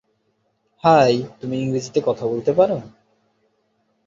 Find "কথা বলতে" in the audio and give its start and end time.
2.07-2.51